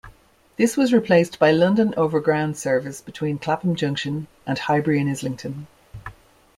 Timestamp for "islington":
5.07-5.67